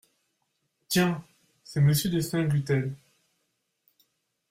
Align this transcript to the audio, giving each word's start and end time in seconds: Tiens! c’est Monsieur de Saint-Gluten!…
Tiens! 0.87 1.23
c’est 1.63 1.79
Monsieur 1.79 2.09
de 2.09 2.19
Saint-Gluten!… 2.21 2.95